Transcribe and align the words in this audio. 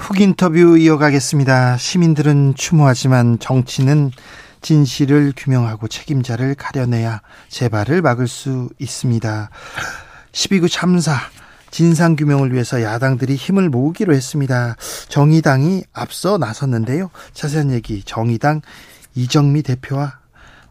훅 0.00 0.20
인터뷰 0.22 0.78
이어가겠습니다. 0.78 1.76
시민들은 1.76 2.54
추모하지만 2.56 3.38
정치는 3.38 4.10
진실을 4.62 5.34
규명하고 5.36 5.88
책임자를 5.88 6.54
가려내야 6.54 7.20
재발을 7.48 8.00
막을 8.02 8.26
수 8.26 8.70
있습니다. 8.78 9.50
12구 10.32 10.70
참사 10.70 11.16
진상 11.70 12.16
규명을 12.16 12.52
위해서 12.52 12.82
야당들이 12.82 13.36
힘을 13.36 13.68
모으기로 13.68 14.14
했습니다. 14.14 14.74
정의당이 15.08 15.84
앞서 15.92 16.38
나섰는데요. 16.38 17.10
자세한 17.32 17.70
얘기 17.70 18.02
정의당 18.02 18.62
이정미 19.14 19.62
대표와 19.62 20.18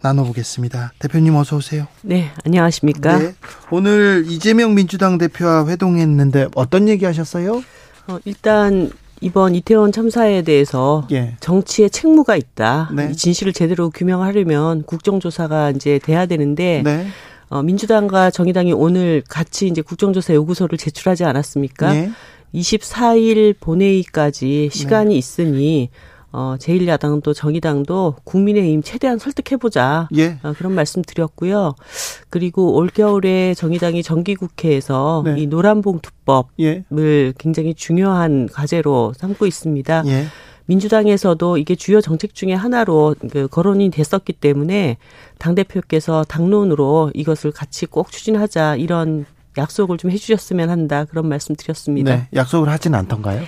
나눠보겠습니다. 0.02 0.94
대표님 1.00 1.36
어서 1.36 1.58
오세요. 1.58 1.88
네, 2.02 2.32
안녕하십니까? 2.46 3.20
네, 3.20 3.36
오늘 3.70 4.26
이재명 4.28 4.74
민주당 4.76 5.18
대표와 5.18 5.68
회동했는데 5.68 6.48
어떤 6.56 6.90
얘기 6.90 7.06
하셨어요? 7.06 7.64
어, 8.08 8.18
일단 8.26 8.92
이번 9.22 9.56
이태원 9.56 9.92
참사에 9.92 10.42
대해서 10.44 11.08
예. 11.12 11.36
정치의 11.40 11.90
책무가 11.90 12.36
있다. 12.36 12.90
네. 12.96 13.10
이 13.12 13.16
진실을 13.16 13.54
제대로 13.54 13.90
규명하려면 13.90 14.84
국정조사가 14.84 15.72
이제 15.72 16.00
돼야 16.00 16.26
되는데 16.26 16.82
네. 16.84 17.08
어, 17.50 17.64
민주당과 17.64 18.32
정의당이 18.32 18.74
오늘 18.74 19.24
같이 19.28 19.68
이제 19.68 19.82
국정조사 19.82 20.34
요구서를 20.34 20.78
제출하지 20.78 21.26
않았습니까? 21.26 21.94
네. 21.94 22.12
24일 22.54 23.56
본회의까지 23.60 24.70
시간이 24.72 25.14
네. 25.14 25.18
있으니 25.18 25.90
어, 26.32 26.56
제1야당도 26.60 27.34
정의당도 27.34 28.16
국민의힘 28.24 28.84
최대한 28.84 29.18
설득해보자. 29.18 30.10
예. 30.18 30.38
어, 30.44 30.54
그런 30.58 30.74
말씀 30.74 31.02
드렸고요. 31.02 31.76
그리고 32.30 32.76
올겨울에 32.76 33.54
정의당이 33.56 34.04
정기국회에서 34.04 35.24
네. 35.26 35.36
이 35.40 35.48
노란봉투법을 35.48 36.50
예. 36.60 37.34
굉장히 37.38 37.74
중요한 37.74 38.48
과제로 38.52 39.14
삼고 39.18 39.46
있습니다. 39.46 40.04
예. 40.06 40.26
민주당에서도 40.70 41.58
이게 41.58 41.76
주요 41.76 42.00
정책 42.00 42.36
중의 42.36 42.56
하나로 42.56 43.16
그 43.32 43.48
거론이 43.48 43.90
됐었기 43.90 44.34
때문에 44.34 44.98
당대표께서 45.40 46.24
당론으로 46.26 47.12
이것을 47.16 47.52
같이 47.52 47.88
꼭 47.88 48.12
추진하자 48.12 48.76
이런 48.76 49.26
약속을 49.58 49.98
좀 49.98 50.12
해주셨으면 50.12 50.70
한다 50.70 51.06
그런 51.06 51.28
말씀 51.28 51.56
드렸습니다. 51.56 52.16
네, 52.16 52.28
약속을 52.36 52.70
하진 52.70 52.94
않던가요? 52.94 53.42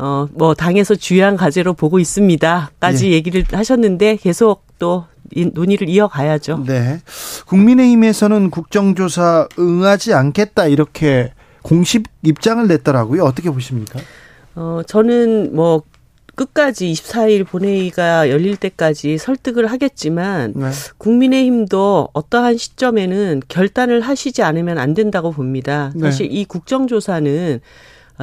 어, 0.00 0.26
뭐, 0.32 0.54
당에서 0.54 0.94
주요한 0.94 1.36
과제로 1.36 1.74
보고 1.74 1.98
있습니다. 1.98 2.70
까지 2.80 3.08
예. 3.08 3.12
얘기를 3.12 3.44
하셨는데 3.52 4.16
계속 4.16 4.64
또 4.78 5.04
논의를 5.52 5.88
이어가야죠. 5.88 6.64
네. 6.66 7.00
국민의힘에서는 7.46 8.50
국정조사 8.50 9.48
응하지 9.58 10.14
않겠다 10.14 10.66
이렇게 10.66 11.32
공식 11.62 12.04
입장을 12.22 12.66
냈더라고요. 12.66 13.24
어떻게 13.24 13.50
보십니까? 13.50 14.00
어, 14.54 14.80
저는 14.86 15.54
뭐 15.54 15.82
끝까지 16.34 16.90
24일 16.90 17.46
본회의가 17.46 18.30
열릴 18.30 18.56
때까지 18.56 19.18
설득을 19.18 19.66
하겠지만 19.66 20.54
네. 20.56 20.70
국민의힘도 20.96 22.08
어떠한 22.14 22.56
시점에는 22.56 23.42
결단을 23.48 24.00
하시지 24.00 24.42
않으면 24.42 24.78
안 24.78 24.94
된다고 24.94 25.30
봅니다. 25.30 25.92
네. 25.94 26.00
사실 26.10 26.32
이 26.32 26.46
국정조사는 26.46 27.60
어, 27.60 27.60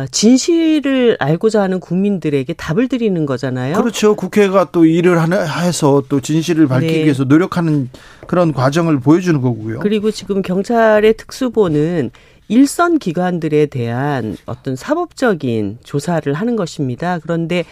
진실을 0.05 1.17
알고자 1.19 1.61
하는 1.61 1.79
국민들에게 1.79 2.53
답을 2.53 2.87
드리는 2.87 3.25
거잖아요. 3.25 3.75
그렇죠. 3.75 4.15
국회가 4.15 4.69
또 4.71 4.85
일을 4.85 5.19
해서 5.63 6.03
또 6.07 6.21
진실을 6.21 6.67
밝히기 6.67 6.93
네. 6.93 7.03
위해서 7.05 7.23
노력하는 7.23 7.89
그런 8.27 8.53
과정을 8.53 8.99
보여주는 8.99 9.41
거고요. 9.41 9.79
그리고 9.79 10.11
지금 10.11 10.41
경찰의 10.41 11.15
특수보는 11.17 12.11
일선 12.49 12.97
기관들에 12.99 13.65
대한 13.65 14.37
어떤 14.45 14.75
사법적인 14.75 15.79
조사를 15.83 16.31
하는 16.33 16.55
것입니다. 16.55 17.19
그런데 17.21 17.65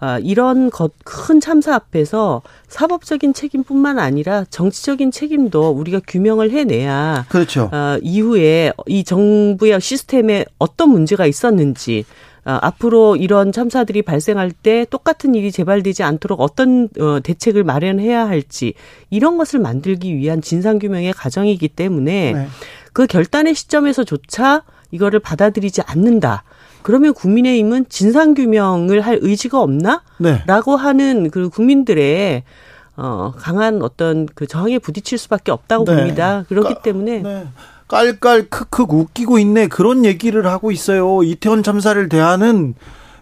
아, 0.00 0.18
이런 0.20 0.70
것, 0.70 0.92
큰 1.04 1.40
참사 1.40 1.74
앞에서 1.74 2.42
사법적인 2.68 3.34
책임뿐만 3.34 3.98
아니라 3.98 4.44
정치적인 4.48 5.10
책임도 5.10 5.70
우리가 5.70 6.00
규명을 6.06 6.52
해내야 6.52 7.26
그렇죠. 7.28 7.68
어, 7.72 7.98
이후에 8.00 8.72
이 8.86 9.02
정부의 9.02 9.80
시스템에 9.80 10.44
어떤 10.58 10.90
문제가 10.90 11.26
있었는지 11.26 12.04
어, 12.44 12.58
앞으로 12.62 13.16
이런 13.16 13.50
참사들이 13.50 14.02
발생할 14.02 14.52
때 14.52 14.86
똑같은 14.88 15.34
일이 15.34 15.50
재발되지 15.50 16.04
않도록 16.04 16.40
어떤 16.40 16.88
어, 17.00 17.18
대책을 17.20 17.64
마련해야 17.64 18.28
할지 18.28 18.74
이런 19.10 19.36
것을 19.36 19.58
만들기 19.58 20.16
위한 20.16 20.40
진상규명의 20.40 21.12
과정이기 21.12 21.68
때문에 21.68 22.32
네. 22.32 22.46
그 22.92 23.06
결단의 23.06 23.54
시점에서조차 23.54 24.62
이거를 24.92 25.20
받아들이지 25.20 25.82
않는다. 25.82 26.44
그러면 26.82 27.14
국민의힘은 27.14 27.86
진상규명을 27.88 29.00
할 29.00 29.18
의지가 29.20 29.60
없나? 29.60 30.02
네. 30.18 30.42
라고 30.46 30.76
하는 30.76 31.30
그 31.30 31.48
국민들의 31.48 32.42
어, 32.96 33.32
강한 33.36 33.82
어떤 33.82 34.26
그 34.34 34.46
저항에 34.46 34.78
부딪힐 34.78 35.18
수밖에 35.18 35.52
없다고 35.52 35.84
네. 35.84 35.96
봅니다. 35.96 36.44
그렇기 36.48 36.74
까, 36.74 36.82
때문에. 36.82 37.20
네. 37.20 37.46
깔깔 37.86 38.48
크크 38.50 38.84
웃기고 38.88 39.38
있네. 39.38 39.68
그런 39.68 40.04
얘기를 40.04 40.46
하고 40.46 40.70
있어요. 40.70 41.22
이태원 41.22 41.62
참사를 41.62 42.08
대하는 42.08 42.74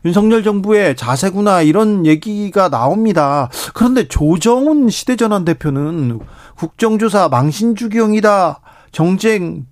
윤석열 0.05 0.43
정부의 0.43 0.97
자세구나 0.97 1.63
이런 1.63 2.07
얘기가 2.07 2.69
나옵니다. 2.69 3.51
그런데 3.75 4.07
조정훈 4.09 4.89
시대전환 4.89 5.45
대표는 5.45 6.21
국정조사 6.57 7.29
망신주경이다. 7.29 8.61
정쟁 8.93 9.67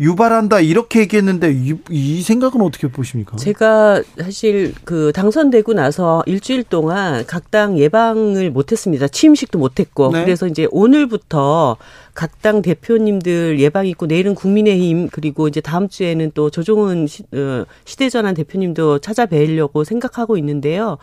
유발한다 0.00 0.60
이렇게 0.60 1.00
얘기했는데 1.00 1.52
이, 1.52 1.74
이, 1.90 2.22
생각은 2.22 2.60
어떻게 2.60 2.86
보십니까? 2.86 3.36
제가 3.36 4.02
사실 4.20 4.72
그 4.84 5.10
당선되고 5.12 5.72
나서 5.74 6.22
일주일 6.26 6.62
동안 6.64 7.24
각 7.26 7.48
당 7.50 7.78
예방을 7.78 8.50
못했습니다. 8.50 9.08
취임식도 9.08 9.58
못했고 9.58 10.12
네. 10.12 10.22
그래서 10.24 10.46
이제 10.46 10.68
오늘부터 10.70 11.76
각 12.14 12.30
당 12.42 12.62
대표님들 12.62 13.58
예방 13.58 13.86
있고 13.86 14.06
내일은 14.06 14.34
국민의힘 14.34 15.08
그리고 15.10 15.48
이제 15.48 15.60
다음 15.60 15.88
주에는 15.88 16.30
또 16.34 16.50
조종훈 16.50 17.06
시, 17.06 17.22
어, 17.32 17.64
시대전환 17.84 18.34
대표님도 18.34 18.98
찾아뵈려고 19.00 19.82
생각하고 19.84 20.36
있는데요. 20.36 20.98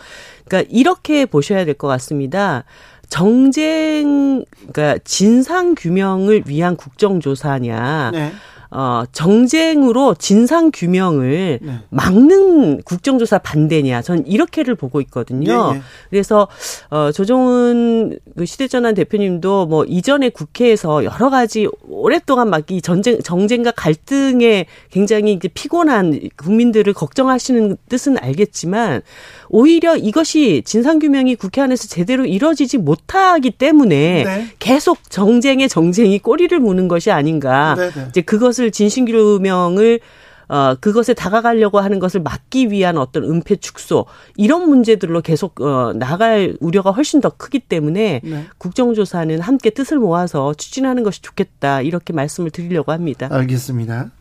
그러니까 0.45 0.69
이렇게 0.73 1.25
보셔야 1.25 1.65
될 1.65 1.73
것 1.73 1.87
같습니다. 1.87 2.63
정쟁 3.09 4.45
그러니까 4.71 4.97
진상 5.03 5.75
규명을 5.75 6.43
위한 6.47 6.75
국정조사냐. 6.77 8.11
네. 8.13 8.31
어, 8.75 9.03
정쟁으로 9.13 10.15
진상 10.15 10.69
규명을 10.73 11.59
네. 11.61 11.79
막는 11.89 12.81
국정조사 12.83 13.37
반대냐. 13.37 14.01
전 14.01 14.25
이렇게를 14.27 14.75
보고 14.75 14.99
있거든요. 15.01 15.71
예, 15.73 15.77
예. 15.77 15.81
그래서 16.09 16.49
어, 16.89 17.11
조정은 17.13 18.19
그 18.35 18.45
시대전환 18.45 18.95
대표님도 18.95 19.67
뭐 19.67 19.85
이전에 19.85 20.27
국회에서 20.29 21.05
여러 21.05 21.29
가지 21.29 21.67
오랫동안 21.87 22.49
막 22.49 22.65
이 22.69 22.81
전쟁 22.81 23.21
정쟁과 23.21 23.71
갈등에 23.71 24.65
굉장히 24.91 25.33
이제 25.33 25.47
피곤한 25.47 26.19
국민들을 26.35 26.93
걱정하시는 26.93 27.77
뜻은 27.89 28.17
알겠지만 28.17 29.01
오히려 29.49 29.95
이것이 29.95 30.63
진상 30.65 30.99
규명이 30.99 31.35
국회 31.35 31.61
안에서 31.61 31.87
제대로 31.87 32.25
이뤄지지 32.25 32.79
못하기 32.79 33.51
때문에 33.51 34.23
네. 34.23 34.47
계속 34.57 35.09
정쟁의 35.09 35.69
정쟁이 35.69 36.17
꼬리를 36.19 36.57
무는 36.59 36.87
것이 36.87 37.11
아닌가. 37.11 37.75
네, 37.77 37.91
네. 37.91 38.05
이제 38.09 38.21
그것을 38.21 38.64
진실규명을 38.71 39.99
어, 40.47 40.75
그것에 40.79 41.13
다가가려고 41.13 41.79
하는 41.79 41.99
것을 41.99 42.21
막기 42.21 42.69
위한 42.69 42.97
어떤 42.97 43.23
은폐 43.23 43.55
축소 43.55 44.05
이런 44.35 44.69
문제들로 44.69 45.21
계속 45.21 45.59
어, 45.61 45.93
나갈 45.93 46.55
우려가 46.59 46.91
훨씬 46.91 47.19
더 47.19 47.29
크기 47.29 47.59
때문에 47.59 48.21
네. 48.23 48.45
국정조사는 48.57 49.41
함께 49.41 49.71
뜻을 49.71 49.97
모아서 49.97 50.53
추진하는 50.53 51.03
것이 51.03 51.21
좋겠다 51.21 51.81
이렇게 51.81 52.13
말씀을 52.13 52.51
드리려고 52.51 52.91
합니다. 52.91 53.27
알겠습니다. 53.31 54.11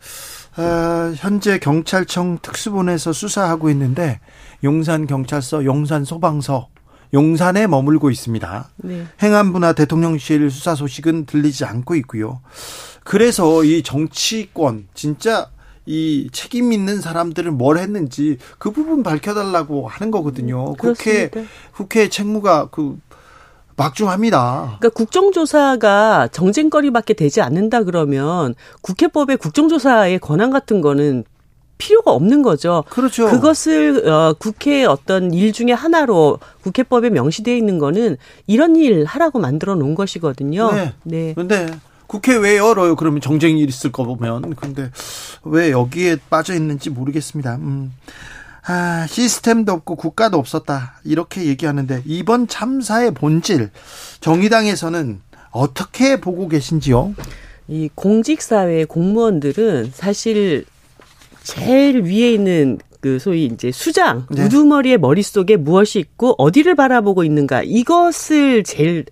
어, 0.57 1.13
현재 1.15 1.59
경찰청 1.59 2.39
특수본에서 2.41 3.13
수사하고 3.13 3.69
있는데 3.71 4.19
용산 4.63 5.05
경찰서, 5.05 5.65
용산 5.65 6.05
소방서, 6.05 6.69
용산에 7.13 7.67
머물고 7.67 8.09
있습니다. 8.09 8.69
네. 8.77 9.05
행안부나 9.21 9.73
대통령실 9.73 10.49
수사 10.49 10.75
소식은 10.75 11.25
들리지 11.25 11.65
않고 11.65 11.95
있고요. 11.95 12.41
그래서 13.05 13.63
이 13.63 13.83
정치권 13.83 14.87
진짜 14.95 15.49
이 15.85 16.27
책임 16.31 16.73
있는 16.73 16.99
사람들은 16.99 17.55
뭘 17.55 17.77
했는지 17.77 18.37
그 18.57 18.71
부분 18.71 19.03
밝혀달라고 19.03 19.87
하는 19.87 20.09
거거든요. 20.09 20.73
국회 20.73 21.29
국회 21.71 22.09
책무가 22.09 22.69
그 22.71 22.97
막중합니다. 23.77 24.77
그러니까 24.79 24.89
국정조사가 24.89 26.29
정쟁거리밖에 26.31 27.13
되지 27.13 27.41
않는다 27.41 27.83
그러면 27.83 28.55
국회법의 28.81 29.37
국정조사의 29.37 30.17
권한 30.17 30.49
같은 30.49 30.81
거는 30.81 31.25
필요가 31.77 32.11
없는 32.11 32.41
거죠. 32.41 32.85
그렇죠. 32.89 33.27
그것을 33.29 34.09
어, 34.09 34.33
국회의 34.39 34.85
어떤 34.85 35.31
일 35.31 35.53
중에 35.53 35.73
하나로 35.73 36.39
국회법에 36.63 37.11
명시되어 37.11 37.55
있는 37.55 37.77
거는 37.77 38.17
이런 38.47 38.75
일 38.75 39.05
하라고 39.05 39.39
만들어 39.39 39.75
놓은 39.75 39.93
것이거든요. 39.93 40.71
네. 40.71 40.93
네. 41.03 41.33
근데 41.35 41.67
국회 42.07 42.35
왜 42.35 42.57
열어요? 42.57 42.95
그러면 42.95 43.21
정쟁이 43.21 43.63
있을 43.63 43.91
거 43.91 44.03
보면. 44.03 44.55
근데 44.55 44.91
왜 45.43 45.71
여기에 45.71 46.17
빠져 46.29 46.53
있는지 46.53 46.89
모르겠습니다. 46.89 47.55
음. 47.55 47.93
아, 48.67 49.05
시스템도 49.07 49.71
없고 49.71 49.95
국가도 49.95 50.37
없었다. 50.37 50.99
이렇게 51.03 51.45
얘기하는데 51.45 52.01
이번 52.05 52.47
참사의 52.47 53.13
본질 53.13 53.69
정의당에서는 54.21 55.21
어떻게 55.51 56.19
보고 56.19 56.47
계신지요? 56.47 57.13
이 57.67 57.89
공직사회 57.93 58.85
공무원들은 58.85 59.91
사실 59.93 60.65
제일 61.43 62.01
위에 62.01 62.33
있는 62.33 62.79
그 62.99 63.19
소위 63.19 63.45
이제 63.45 63.71
수장 63.71 64.25
네. 64.31 64.45
우두머리의 64.45 64.97
머릿속에 64.97 65.57
무엇이 65.57 65.99
있고 65.99 66.33
어디를 66.39 66.73
바라보고 66.73 67.23
있는가 67.23 67.61
이것을 67.63 68.63
제일 68.63 69.05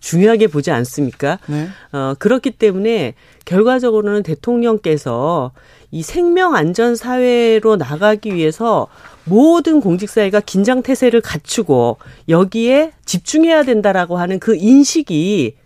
중요하게 0.00 0.48
보지 0.48 0.70
않습니까? 0.70 1.38
네. 1.46 1.68
어, 1.92 2.14
그렇기 2.18 2.52
때문에 2.52 3.14
결과적으로는 3.44 4.22
대통령께서 4.22 5.52
이 5.90 6.02
생명 6.02 6.54
안전 6.54 6.96
사회로 6.96 7.76
나가기 7.76 8.34
위해서 8.34 8.88
모든 9.24 9.80
공직사회가 9.80 10.40
긴장 10.40 10.82
태세를 10.82 11.20
갖추고 11.20 11.98
여기에 12.28 12.92
집중해야 13.04 13.64
된다라고 13.64 14.16
하는 14.16 14.38
그 14.38 14.56
인식이 14.56 15.56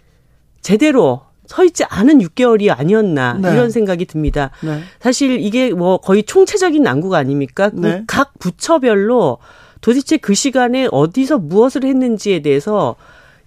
제대로 0.61 1.23
서 1.47 1.63
있지 1.63 1.85
않은 1.85 2.21
6개월이 2.21 2.75
아니었나 2.77 3.35
네. 3.35 3.53
이런 3.53 3.71
생각이 3.71 4.07
듭니다. 4.07 4.51
네. 4.63 4.81
사실 4.99 5.39
이게 5.41 5.73
뭐 5.73 5.99
거의 5.99 6.23
총체적인 6.23 6.83
난국 6.83 7.13
아닙니까? 7.13 7.69
그 7.69 7.81
네. 7.81 8.05
각 8.07 8.33
부처별로 8.39 9.39
도대체 9.83 10.17
그 10.17 10.33
시간에 10.33 10.89
어디서 10.91 11.39
무엇을 11.39 11.85
했는지에 11.85 12.41
대해서 12.41 12.97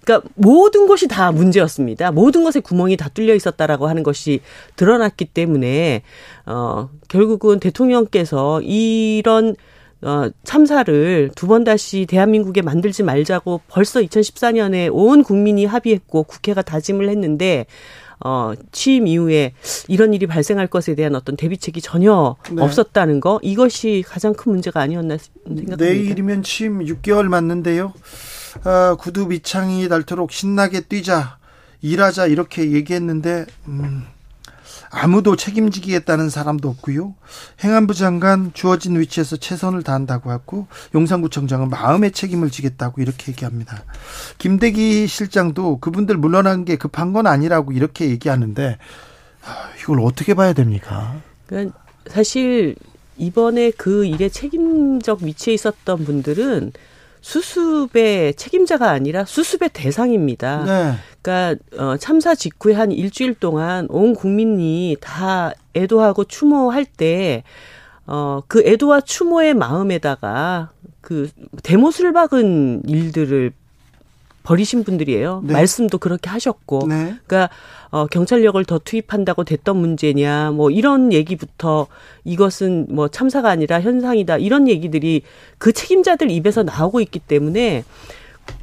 그러니까 0.08 0.26
모든 0.36 0.86
것이 0.86 1.06
다 1.06 1.30
문제였습니다. 1.32 2.12
모든 2.12 2.42
것에 2.42 2.60
구멍이 2.60 2.96
다 2.96 3.10
뚫려 3.10 3.34
있었다라고 3.34 3.88
하는 3.88 4.02
것이 4.02 4.40
드러났기 4.76 5.26
때문에 5.26 6.02
어 6.46 6.88
결국은 7.08 7.60
대통령께서 7.60 8.62
이런 8.62 9.54
어, 10.00 10.30
참사를 10.44 11.30
두 11.34 11.46
번 11.46 11.64
다시 11.64 12.06
대한민국에 12.06 12.62
만들지 12.62 13.02
말자고 13.02 13.60
벌써 13.68 14.00
2014년에 14.00 14.88
온 14.92 15.22
국민이 15.24 15.66
합의했고 15.66 16.22
국회가 16.22 16.62
다짐을 16.62 17.08
했는데 17.10 17.66
어, 18.24 18.52
취임 18.72 19.06
이후에 19.06 19.52
이런 19.88 20.14
일이 20.14 20.26
발생할 20.26 20.68
것에 20.68 20.94
대한 20.94 21.16
어떤 21.16 21.36
대비책이 21.36 21.80
전혀 21.82 22.36
네. 22.50 22.62
없었다는 22.62 23.20
거 23.20 23.40
이것이 23.42 24.04
가장 24.06 24.32
큰 24.34 24.52
문제가 24.52 24.80
아니었나 24.80 25.18
생각합니다. 25.18 25.76
내일이면 25.84 26.42
취임 26.44 26.78
6개월 26.78 27.24
맞는데요. 27.28 27.92
아, 28.64 28.96
구두 28.98 29.26
밑창이 29.26 29.88
닳도록 29.88 30.32
신나게 30.32 30.82
뛰자, 30.82 31.38
일하자 31.80 32.26
이렇게 32.26 32.72
얘기했는데 32.72 33.46
음, 33.68 34.04
아무도 34.90 35.36
책임지겠다는 35.36 36.30
사람도 36.30 36.68
없고요. 36.68 37.14
행안부 37.62 37.94
장관 37.94 38.52
주어진 38.54 38.98
위치에서 38.98 39.36
최선을 39.36 39.82
다한다고 39.82 40.30
하고 40.30 40.66
용산구청장은 40.94 41.68
마음의 41.68 42.12
책임을 42.12 42.50
지겠다고 42.50 43.02
이렇게 43.02 43.32
얘기합니다. 43.32 43.84
김대기 44.38 45.06
실장도 45.06 45.78
그분들 45.80 46.16
물러난 46.16 46.64
게 46.64 46.76
급한 46.76 47.12
건 47.12 47.26
아니라고 47.26 47.72
이렇게 47.72 48.08
얘기하는데 48.08 48.78
아, 49.44 49.70
이걸 49.80 50.00
어떻게 50.00 50.34
봐야 50.34 50.52
됩니까? 50.52 51.20
그러니까 51.46 51.78
사실 52.06 52.74
이번에 53.16 53.70
그 53.72 54.04
일에 54.04 54.28
책임적 54.28 55.22
위치에 55.22 55.54
있었던 55.54 56.04
분들은 56.04 56.72
수습의 57.20 58.34
책임자가 58.34 58.90
아니라 58.90 59.24
수습의 59.24 59.70
대상입니다. 59.72 60.64
네. 60.64 60.94
그러니까 61.22 61.62
어, 61.76 61.96
참사 61.96 62.34
직후에 62.34 62.74
한 62.74 62.92
일주일 62.92 63.34
동안 63.34 63.86
온 63.90 64.14
국민이 64.14 64.96
다 65.00 65.52
애도하고 65.74 66.24
추모할 66.24 66.84
때 66.84 67.42
어, 68.06 68.40
그 68.48 68.62
애도와 68.64 69.02
추모의 69.02 69.54
마음에다가 69.54 70.70
그 71.00 71.28
대못을 71.62 72.12
박은 72.12 72.82
일들을 72.86 73.52
버리신 74.48 74.82
분들이에요. 74.84 75.42
네. 75.44 75.52
말씀도 75.52 75.98
그렇게 75.98 76.30
하셨고. 76.30 76.86
네. 76.88 77.14
그러니까 77.26 77.50
어 77.90 78.06
경찰력을 78.06 78.62
더 78.64 78.78
투입한다고 78.78 79.44
됐던 79.44 79.76
문제냐 79.76 80.52
뭐 80.52 80.70
이런 80.70 81.12
얘기부터 81.12 81.86
이것은 82.24 82.86
뭐 82.88 83.08
참사가 83.08 83.50
아니라 83.50 83.80
현상이다. 83.82 84.38
이런 84.38 84.66
얘기들이 84.66 85.22
그 85.58 85.72
책임자들 85.72 86.30
입에서 86.30 86.62
나오고 86.62 87.00
있기 87.02 87.18
때문에 87.18 87.84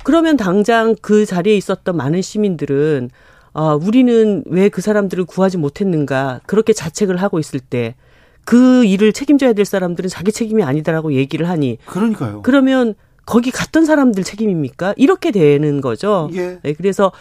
그러면 0.04 0.38
당장 0.38 0.96
그 1.02 1.26
자리에 1.28 1.56
있었던 1.56 1.96
많은 1.96 2.22
시민들은 2.24 3.12
어 3.54 3.76
우리는 3.76 4.44
왜 4.48 4.70
그 4.70 4.82
사람들을 4.82 5.26
구하지 5.26 5.58
못했는가 5.58 6.42
그렇게 6.48 6.74
자책을 6.74 7.18
하고 7.18 7.38
있을 7.40 7.60
때그 7.60 8.86
일을 8.86 9.14
책임져야 9.14 9.54
될 9.54 9.66
사람들은 9.66 10.10
자기 10.10 10.32
책임이 10.32 10.64
아니다라고 10.64 11.14
얘기를 11.14 11.48
하니 11.48 11.78
그러니까요. 11.86 12.42
그러면 12.42 12.96
거기 13.26 13.52
갔던 13.52 13.86
사람들 13.86 14.24
책임입니까? 14.24 14.94
이렇게 14.98 15.32
되는 15.32 15.82
거죠. 15.82 16.30
예. 16.34 16.60
네, 16.62 16.74
그래서 16.74 17.12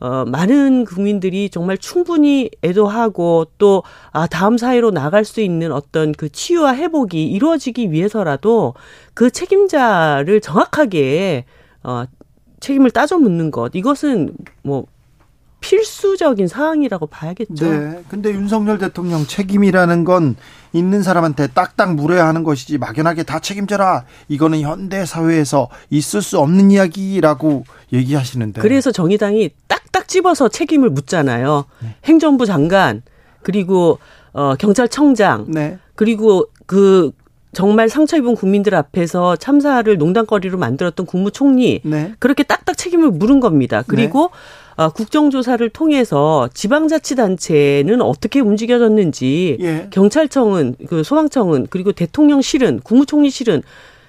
어, 0.00 0.24
많은 0.24 0.86
국민들이 0.86 1.50
정말 1.50 1.76
충분히 1.76 2.50
애도하고 2.64 3.46
또, 3.58 3.82
아, 4.12 4.26
다음 4.26 4.56
사회로 4.56 4.92
나갈 4.92 5.26
수 5.26 5.42
있는 5.42 5.72
어떤 5.72 6.12
그 6.12 6.30
치유와 6.30 6.74
회복이 6.74 7.22
이루어지기 7.22 7.92
위해서라도 7.92 8.72
그 9.12 9.30
책임자를 9.30 10.40
정확하게, 10.40 11.44
어, 11.82 12.04
책임을 12.60 12.90
따져 12.90 13.18
묻는 13.18 13.50
것. 13.50 13.72
이것은 13.74 14.32
뭐, 14.62 14.86
필수적인 15.60 16.48
사항이라고 16.48 17.06
봐야겠죠. 17.06 17.70
네. 17.70 18.02
근데 18.08 18.30
윤석열 18.30 18.78
대통령 18.78 19.26
책임이라는 19.26 20.04
건 20.04 20.36
있는 20.72 21.02
사람한테 21.02 21.48
딱딱 21.48 21.94
물어야 21.94 22.26
하는 22.26 22.44
것이지 22.44 22.78
막연하게 22.78 23.24
다 23.24 23.38
책임져라. 23.40 24.04
이거는 24.28 24.60
현대 24.60 25.04
사회에서 25.04 25.68
있을 25.90 26.22
수 26.22 26.38
없는 26.38 26.70
이야기라고 26.70 27.64
얘기하시는데. 27.92 28.60
그래서 28.60 28.90
정의당이 28.90 29.50
딱딱 29.68 30.08
집어서 30.08 30.48
책임을 30.48 30.90
묻잖아요. 30.90 31.64
네. 31.82 31.94
행정부 32.04 32.46
장관 32.46 33.02
그리고 33.42 33.98
어 34.32 34.54
경찰청장 34.56 35.46
네. 35.48 35.78
그리고 35.94 36.46
그 36.66 37.12
정말 37.52 37.88
상처 37.88 38.16
입은 38.16 38.36
국민들 38.36 38.74
앞에서 38.74 39.36
참사를 39.36 39.96
농담거리로 39.98 40.56
만들었던 40.56 41.04
국무총리 41.04 41.80
네. 41.84 42.14
그렇게 42.18 42.44
딱딱 42.44 42.76
책임을 42.78 43.10
물은 43.10 43.40
겁니다. 43.40 43.82
그리고 43.86 44.30
네. 44.32 44.69
어, 44.80 44.88
국정조사를 44.88 45.68
통해서 45.68 46.48
지방자치단체는 46.54 48.00
어떻게 48.00 48.40
움직여졌는지 48.40 49.58
예. 49.60 49.88
경찰청은 49.90 50.76
그 50.88 51.04
소방청은 51.04 51.66
그리고 51.68 51.92
대통령실은 51.92 52.80
국무총리실은 52.80 53.62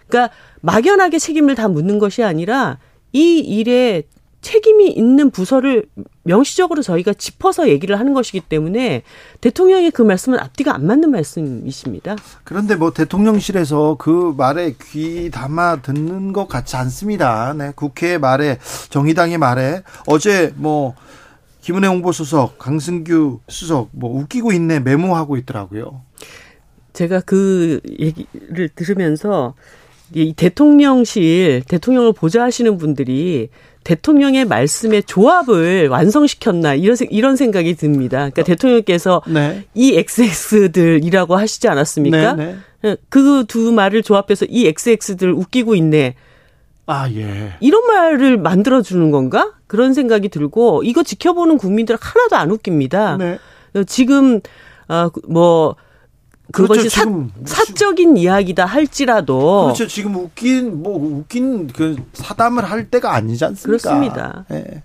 그러니까 0.07 0.33
막연하게 0.61 1.19
책임을 1.19 1.55
다 1.55 1.67
묻는 1.67 1.99
것이 1.99 2.23
아니라 2.23 2.77
이 3.11 3.39
일에 3.39 4.03
책임이 4.41 4.89
있는 4.89 5.29
부서를 5.29 5.85
명시적으로 6.23 6.81
저희가 6.81 7.13
짚어서 7.13 7.69
얘기를 7.69 7.99
하는 7.99 8.13
것이기 8.13 8.41
때문에 8.41 9.03
대통령의 9.39 9.91
그 9.91 10.01
말씀은 10.01 10.39
앞뒤가 10.39 10.73
안 10.73 10.85
맞는 10.85 11.11
말씀이십니다. 11.11 12.15
그런데 12.43 12.75
뭐 12.75 12.91
대통령실에서 12.91 13.97
그 13.99 14.33
말에 14.37 14.75
귀 14.89 15.29
담아 15.31 15.81
듣는 15.81 16.33
것 16.33 16.47
같지 16.47 16.75
않습니다. 16.75 17.53
네, 17.53 17.71
국회 17.75 18.17
말에 18.17 18.57
정의당의 18.89 19.37
말에 19.37 19.83
어제 20.07 20.53
뭐 20.55 20.95
김은혜 21.61 21.87
홍보수석, 21.87 22.57
강승규 22.57 23.39
수석 23.47 23.89
뭐 23.91 24.19
웃기고 24.19 24.51
있네 24.51 24.79
메모하고 24.79 25.37
있더라고요. 25.37 26.01
제가 26.93 27.21
그 27.21 27.79
얘기를 27.99 28.69
들으면서 28.69 29.53
이 30.13 30.33
대통령실 30.33 31.63
대통령을 31.67 32.13
보좌하시는 32.13 32.77
분들이 32.77 33.49
대통령의 33.83 34.45
말씀의 34.45 35.03
조합을 35.03 35.87
완성시켰나 35.87 36.75
이런 36.75 36.95
이런 37.09 37.35
생각이 37.35 37.75
듭니다. 37.75 38.17
그러니까 38.17 38.41
어. 38.41 38.45
대통령께서 38.45 39.21
네. 39.27 39.65
이 39.73 39.95
XX들이라고 39.95 41.35
하시지 41.35 41.67
않았습니까? 41.67 42.33
네, 42.33 42.55
네. 42.81 42.95
그두 43.09 43.71
말을 43.71 44.03
조합해서 44.03 44.45
이 44.49 44.67
XX들 44.67 45.31
웃기고 45.31 45.75
있네. 45.75 46.15
아, 46.87 47.09
예. 47.11 47.53
이런 47.59 47.85
말을 47.87 48.37
만들어 48.37 48.81
주는 48.81 49.11
건가? 49.11 49.53
그런 49.67 49.93
생각이 49.93 50.29
들고 50.29 50.83
이거 50.83 51.03
지켜보는 51.03 51.57
국민들 51.57 51.97
하나도 51.99 52.35
안 52.35 52.51
웃깁니다. 52.51 53.17
네. 53.17 53.39
지금 53.87 54.41
어뭐 54.87 55.75
그것이 56.51 56.89
그렇죠, 56.89 57.29
사, 57.45 57.65
사적인 57.65 58.17
이야기다 58.17 58.65
할지라도 58.65 59.63
그렇죠. 59.63 59.87
지금 59.87 60.15
웃긴 60.15 60.81
뭐 60.81 60.97
웃긴 60.97 61.67
그 61.67 61.95
사담을 62.13 62.63
할 62.63 62.89
때가 62.89 63.13
아니지 63.13 63.43
않습니까? 63.45 63.65
그렇습니다. 63.65 64.45
네. 64.49 64.83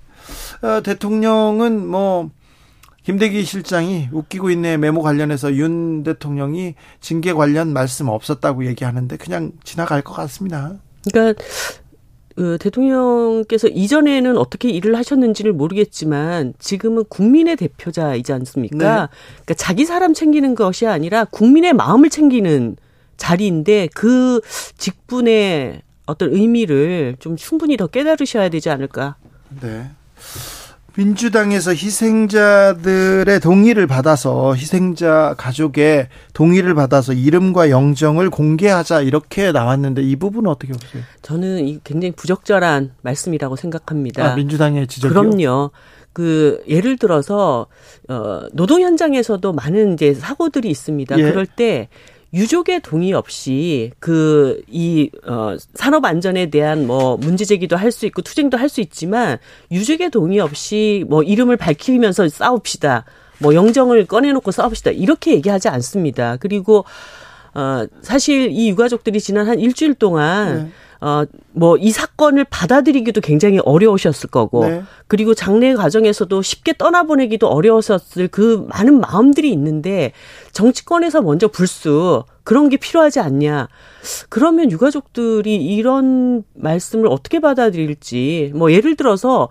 어, 0.62 0.80
대통령은 0.82 1.86
뭐 1.86 2.30
김대기 3.04 3.44
실장이 3.44 4.08
웃기고 4.12 4.50
있네 4.50 4.78
메모 4.78 5.00
관련해서 5.00 5.54
윤 5.54 6.02
대통령이 6.02 6.74
징계 7.00 7.32
관련 7.32 7.72
말씀 7.72 8.08
없었다고 8.08 8.66
얘기하는데 8.66 9.16
그냥 9.16 9.52
지나갈 9.62 10.02
것 10.02 10.12
같습니다. 10.14 10.74
그러니까 11.08 11.40
그 11.40 11.46
대통령께서 12.58 13.68
이전에는 13.68 14.36
어떻게 14.36 14.68
일을 14.68 14.96
하셨는지를 14.96 15.52
모르겠지만 15.52 16.54
지금은 16.58 17.04
국민의 17.08 17.56
대표자이지 17.56 18.32
않습니까? 18.32 18.76
네. 18.76 18.84
그러니까 18.84 19.54
자기 19.56 19.84
사람 19.84 20.14
챙기는 20.14 20.54
것이 20.54 20.86
아니라 20.86 21.24
국민의 21.24 21.72
마음을 21.72 22.10
챙기는 22.10 22.76
자리인데 23.16 23.88
그 23.94 24.40
직분의 24.76 25.82
어떤 26.06 26.32
의미를 26.32 27.16
좀 27.18 27.36
충분히 27.36 27.76
더 27.76 27.86
깨달으셔야 27.86 28.48
되지 28.48 28.70
않을까. 28.70 29.16
네. 29.60 29.90
민주당에서 30.96 31.72
희생자들의 31.72 33.40
동의를 33.40 33.86
받아서 33.86 34.54
희생자 34.54 35.34
가족의 35.36 36.08
동의를 36.32 36.74
받아서 36.74 37.12
이름과 37.12 37.70
영정을 37.70 38.30
공개하자 38.30 39.02
이렇게 39.02 39.52
나왔는데 39.52 40.02
이 40.02 40.16
부분은 40.16 40.50
어떻게 40.50 40.72
보세요? 40.72 41.02
저는 41.22 41.68
이 41.68 41.80
굉장히 41.84 42.12
부적절한 42.12 42.92
말씀이라고 43.02 43.56
생각합니다. 43.56 44.32
아, 44.32 44.34
민주당의 44.34 44.86
지적이요? 44.86 45.20
그럼요. 45.20 45.70
그 46.14 46.62
예를 46.66 46.96
들어서 46.96 47.66
어 48.08 48.48
노동 48.54 48.80
현장에서도 48.80 49.52
많은 49.52 49.92
이제 49.92 50.14
사고들이 50.14 50.70
있습니다. 50.70 51.18
예. 51.18 51.22
그럴 51.22 51.44
때 51.44 51.88
유족의 52.34 52.80
동의 52.80 53.12
없이 53.12 53.92
그 54.00 54.60
이 54.68 55.10
어 55.26 55.56
산업 55.74 56.04
안전에 56.04 56.50
대한 56.50 56.86
뭐 56.86 57.16
문제 57.16 57.44
제기도 57.44 57.76
할 57.76 57.90
수 57.92 58.04
있고 58.06 58.22
투쟁도 58.22 58.58
할 58.58 58.68
수 58.68 58.80
있지만 58.80 59.38
유족의 59.70 60.10
동의 60.10 60.40
없이 60.40 61.04
뭐 61.08 61.22
이름을 61.22 61.56
밝히면서 61.56 62.28
싸웁시다. 62.28 63.04
뭐 63.38 63.54
영정을 63.54 64.06
꺼내놓고 64.06 64.50
싸웁시다. 64.50 64.90
이렇게 64.92 65.32
얘기하지 65.34 65.68
않습니다. 65.68 66.36
그리고 66.38 66.84
어 67.54 67.86
사실 68.02 68.50
이 68.50 68.68
유가족들이 68.70 69.20
지난 69.20 69.46
한 69.48 69.58
일주일 69.60 69.94
동안 69.94 70.64
네. 70.64 70.70
어, 71.00 71.24
뭐, 71.52 71.76
이 71.76 71.90
사건을 71.90 72.44
받아들이기도 72.44 73.20
굉장히 73.20 73.58
어려우셨을 73.58 74.30
거고, 74.30 74.66
네. 74.66 74.82
그리고 75.06 75.34
장례 75.34 75.74
과정에서도 75.74 76.40
쉽게 76.42 76.74
떠나보내기도 76.78 77.48
어려웠었을 77.48 78.28
그 78.28 78.66
많은 78.68 79.00
마음들이 79.00 79.50
있는데, 79.52 80.12
정치권에서 80.52 81.22
먼저 81.22 81.48
불수, 81.48 82.24
그런 82.44 82.68
게 82.68 82.76
필요하지 82.76 83.20
않냐. 83.20 83.68
그러면 84.28 84.70
유가족들이 84.70 85.56
이런 85.56 86.44
말씀을 86.54 87.08
어떻게 87.08 87.40
받아들일지, 87.40 88.52
뭐, 88.54 88.72
예를 88.72 88.96
들어서, 88.96 89.48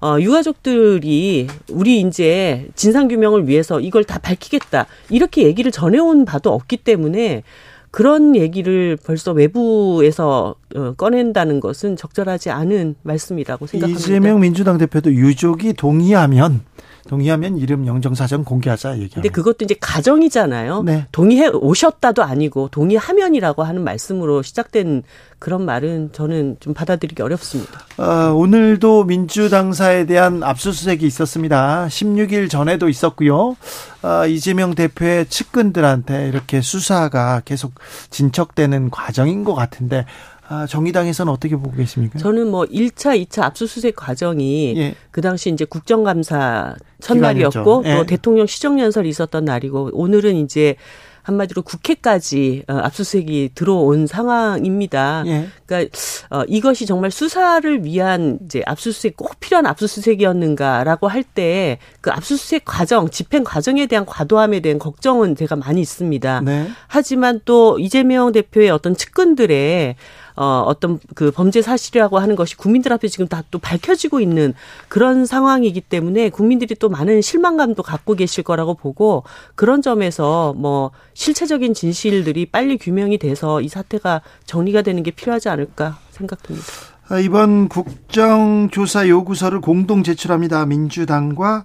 어, 0.00 0.16
유가족들이 0.20 1.48
우리 1.70 2.00
이제 2.00 2.68
진상규명을 2.76 3.48
위해서 3.48 3.80
이걸 3.80 4.04
다 4.04 4.18
밝히겠다. 4.18 4.86
이렇게 5.10 5.42
얘기를 5.42 5.72
전해온 5.72 6.24
바도 6.24 6.52
없기 6.52 6.78
때문에 6.78 7.42
그런 7.90 8.36
얘기를 8.36 8.96
벌써 9.04 9.32
외부에서 9.32 10.54
어, 10.74 10.92
꺼낸다는 10.94 11.60
것은 11.60 11.96
적절하지 11.96 12.50
않은 12.50 12.96
말씀이라고 13.02 13.66
생각합니다. 13.66 14.00
이재명 14.00 14.40
민주당 14.40 14.78
대표도 14.78 15.12
유족이 15.12 15.74
동의하면 15.74 16.60
동의하면 17.08 17.58
이름 17.58 17.86
영정사정 17.86 18.44
공개하자 18.44 18.98
얘기하는. 18.98 19.14
근데 19.14 19.28
그것도 19.30 19.64
이제 19.64 19.74
가정이잖아요. 19.80 20.82
네. 20.82 21.06
동의해 21.10 21.48
오셨다도 21.48 22.22
아니고 22.22 22.68
동의하면이라고 22.68 23.64
하는 23.64 23.82
말씀으로 23.82 24.42
시작된 24.42 25.02
그런 25.38 25.64
말은 25.64 26.10
저는 26.12 26.56
좀 26.60 26.74
받아들이기 26.74 27.22
어렵습니다. 27.22 27.80
어, 27.96 28.32
오늘도 28.34 29.04
민주당사에 29.04 30.04
대한 30.06 30.42
압수수색이 30.42 31.06
있었습니다. 31.06 31.86
16일 31.88 32.50
전에도 32.50 32.88
있었고요. 32.88 33.56
어, 34.02 34.26
이재명 34.26 34.74
대표의 34.74 35.26
측근들한테 35.26 36.28
이렇게 36.28 36.60
수사가 36.60 37.42
계속 37.44 37.72
진척되는 38.10 38.90
과정인 38.90 39.44
것 39.44 39.54
같은데 39.54 40.04
아, 40.48 40.66
정의당에서는 40.66 41.30
어떻게 41.32 41.56
보고 41.56 41.72
계십니까? 41.76 42.18
저는 42.18 42.50
뭐 42.50 42.64
1차, 42.64 43.22
2차 43.26 43.42
압수수색 43.42 43.96
과정이 43.96 44.74
예. 44.76 44.94
그 45.10 45.20
당시 45.20 45.50
이제 45.50 45.64
국정감사 45.64 46.74
첫날이었고 47.00 47.82
예. 47.84 47.96
또 47.96 48.06
대통령 48.06 48.46
시정연설이 48.46 49.08
있었던 49.10 49.44
날이고 49.44 49.90
오늘은 49.92 50.36
이제 50.36 50.76
한마디로 51.22 51.60
국회까지 51.60 52.62
어, 52.68 52.72
압수수색이 52.76 53.50
들어온 53.54 54.06
상황입니다. 54.06 55.24
예. 55.26 55.48
그러니까 55.66 55.94
어, 56.30 56.42
이것이 56.48 56.86
정말 56.86 57.10
수사를 57.10 57.84
위한 57.84 58.38
이제 58.46 58.62
압수수색 58.64 59.18
꼭 59.18 59.38
필요한 59.38 59.66
압수수색이었는가라고 59.66 61.08
할 61.08 61.22
때 61.34 61.78
그 62.00 62.10
압수수색 62.10 62.62
과정, 62.64 63.10
집행 63.10 63.44
과정에 63.44 63.84
대한 63.86 64.06
과도함에 64.06 64.60
대한 64.60 64.78
걱정은 64.78 65.36
제가 65.36 65.56
많이 65.56 65.82
있습니다. 65.82 66.40
네. 66.40 66.68
하지만 66.86 67.40
또 67.44 67.78
이재명 67.78 68.32
대표의 68.32 68.70
어떤 68.70 68.96
측근들의 68.96 69.96
어, 70.40 70.62
어떤 70.64 71.00
그 71.16 71.32
범죄 71.32 71.60
사실이라고 71.60 72.18
하는 72.20 72.36
것이 72.36 72.56
국민들 72.56 72.92
앞에 72.92 73.08
지금 73.08 73.26
다 73.26 73.42
또 73.50 73.58
밝혀지고 73.58 74.20
있는 74.20 74.54
그런 74.88 75.26
상황이기 75.26 75.80
때문에 75.80 76.28
국민들이 76.28 76.74
또 76.74 76.88
많은 76.88 77.22
실망감도 77.22 77.82
갖고 77.82 78.14
계실 78.14 78.44
거라고 78.44 78.74
보고 78.74 79.24
그런 79.54 79.80
점에서 79.80 80.54
뭐 80.56 80.90
실체적인 81.14 81.74
진실들이 81.74 82.46
빨리 82.46 82.76
규명이 82.76 83.18
돼서 83.18 83.60
이 83.60 83.68
사태가 83.68 84.22
정리가 84.44 84.82
되는 84.82 85.02
게 85.02 85.10
필요하지 85.10 85.48
않을까 85.48 85.98
생각됩니다. 86.10 86.66
아, 87.08 87.18
이번 87.18 87.68
국정조사 87.68 89.08
요구서를 89.08 89.60
공동 89.60 90.02
제출합니다. 90.02 90.66
민주당과 90.66 91.64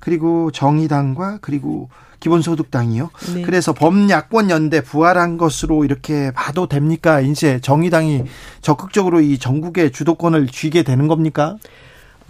그리고 0.00 0.50
정의당과 0.50 1.38
그리고 1.40 1.88
기본소득당이요. 2.20 3.10
네. 3.34 3.42
그래서 3.42 3.72
범야권 3.72 4.50
연대 4.50 4.80
부활한 4.80 5.38
것으로 5.38 5.84
이렇게 5.84 6.32
봐도 6.32 6.66
됩니까? 6.66 7.20
이제 7.20 7.60
정의당이 7.60 8.24
적극적으로 8.60 9.20
이 9.20 9.38
전국의 9.38 9.92
주도권을 9.92 10.48
쥐게 10.48 10.82
되는 10.82 11.06
겁니까? 11.06 11.56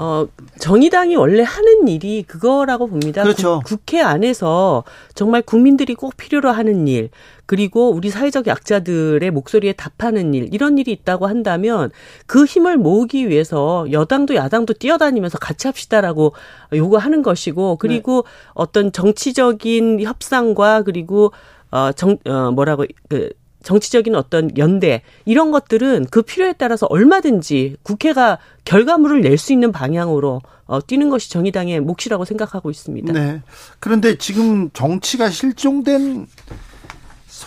어, 0.01 0.29
정의당이 0.61 1.17
원래 1.17 1.43
하는 1.43 1.89
일이 1.89 2.23
그거라고 2.23 2.87
봅니다. 2.87 3.25
그렇죠. 3.25 3.61
국, 3.67 3.83
회 3.93 4.01
안에서 4.01 4.85
정말 5.15 5.43
국민들이 5.43 5.97
꼭 5.97 6.17
필요로 6.17 6.51
하는 6.51 6.87
일, 6.87 7.11
그리고 7.47 7.91
우리 7.91 8.11
사회적 8.11 8.47
약자들의 8.47 9.29
목소리에 9.33 9.73
답하는 9.73 10.35
일, 10.35 10.55
이런 10.55 10.79
일이 10.79 10.93
있다고 10.93 11.27
한다면 11.27 11.91
그 12.27 12.45
힘을 12.45 12.77
모으기 12.77 13.29
위해서 13.29 13.87
여당도 13.91 14.37
야당도 14.37 14.75
뛰어다니면서 14.75 15.39
같이 15.39 15.67
합시다라고 15.67 16.33
요구하는 16.73 17.23
것이고, 17.23 17.77
그리고 17.77 18.23
네. 18.25 18.51
어떤 18.55 18.93
정치적인 18.93 20.01
협상과 20.03 20.83
그리고 20.83 21.33
어, 21.71 21.93
정, 21.93 22.17
어, 22.25 22.51
뭐라고, 22.53 22.87
그, 23.09 23.31
정치적인 23.63 24.15
어떤 24.15 24.57
연대 24.57 25.03
이런 25.25 25.51
것들은 25.51 26.07
그 26.11 26.23
필요에 26.23 26.53
따라서 26.53 26.87
얼마든지 26.87 27.77
국회가 27.83 28.39
결과물을 28.65 29.21
낼 29.21 29.39
수 29.39 29.53
있는 29.53 29.73
방향으로 29.73 30.41
어, 30.67 30.81
뛰는 30.87 31.09
것이 31.11 31.31
정의당의 31.31 31.81
몫이라고 31.81 32.25
생각하고 32.25 32.71
있습니다. 32.71 33.13
네. 33.13 33.43
그런데 33.81 34.17
지금 34.19 34.71
정치가 34.71 35.31
실종된 35.31 36.27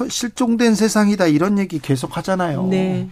실종된 0.10 0.76
세상이다 0.76 1.28
이런 1.28 1.60
얘기 1.60 1.80
계속 1.80 2.18
하잖아요. 2.18 2.68
네. 2.68 3.10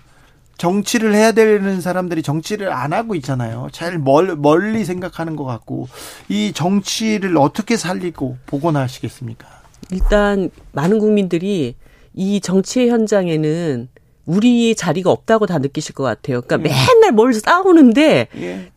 정치를 0.57 1.13
해야 1.15 1.31
되는 1.31 1.79
사람들이 1.79 2.21
정치를 2.21 2.71
안 2.73 2.91
하고 2.93 3.15
있잖아요. 3.15 3.69
제일 3.71 3.97
멀, 3.97 4.35
멀리 4.35 4.83
생각하는 4.83 5.35
것 5.35 5.45
같고 5.45 5.87
이 6.27 6.51
정치를 6.53 7.37
어떻게 7.37 7.77
살리고 7.77 8.37
복원하시겠습니까? 8.45 9.47
일단 9.91 10.49
많은 10.73 10.99
국민들이 10.99 11.75
이 12.19 12.41
정치의 12.41 12.89
현장에는 12.89 13.87
우리 14.25 14.75
자리가 14.75 15.09
없다고 15.09 15.45
다 15.45 15.57
느끼실 15.57 15.95
것 15.95 16.03
같아요. 16.03 16.41
그러니까 16.41 16.69
예. 16.69 16.75
맨날 16.93 17.13
뭘 17.13 17.33
싸우는데 17.33 18.27
예. 18.35 18.71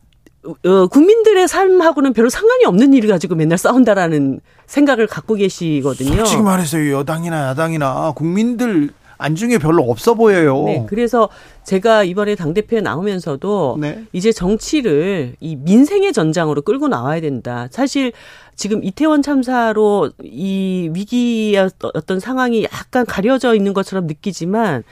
어, 0.45 0.87
국민들의 0.87 1.49
삶하고는 1.49 2.13
별로 2.13 2.29
상관이 2.29 2.65
없는 2.65 2.95
일을 2.95 3.11
가지고 3.11 3.35
맨날 3.35 3.59
싸운다라는 3.59 4.41
생각을 4.67 5.09
갖고 5.09 5.35
계시거든요. 5.35 6.19
솔직히 6.19 6.41
말해서 6.41 6.89
여당이나 6.89 7.49
야당이나 7.49 8.13
국민들 8.15 8.91
안중에 9.19 9.59
별로 9.59 9.83
없어 9.85 10.15
보여요. 10.15 10.65
네, 10.65 10.87
그래서 10.89 11.29
제가 11.65 12.05
이번에 12.05 12.35
당대표에 12.35 12.81
나오면서도 12.81 13.79
네. 13.81 14.05
이제 14.13 14.33
정치를 14.33 15.37
이 15.41 15.57
민생의 15.57 16.13
전장으로 16.13 16.63
끌고 16.63 16.89
나와야 16.89 17.21
된다. 17.21 17.69
사실 17.71 18.13
지금 18.55 18.85
이태원 18.85 19.23
참사로 19.23 20.11
이 20.23 20.91
위기의 20.93 21.71
어떤 21.95 22.21
상황이 22.21 22.65
약간 22.65 23.07
가려져 23.07 23.55
있는 23.55 23.73
것처럼 23.73 24.07
느끼지만 24.07 24.85